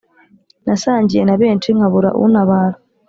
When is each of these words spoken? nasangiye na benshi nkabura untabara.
nasangiye 0.65 1.23
na 1.25 1.35
benshi 1.41 1.69
nkabura 1.75 2.09
untabara. 2.23 2.77